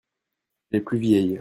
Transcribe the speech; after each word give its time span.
Les 0.71 0.81
plus 0.81 0.97
vielles. 0.97 1.29